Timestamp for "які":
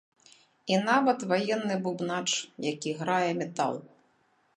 2.69-2.95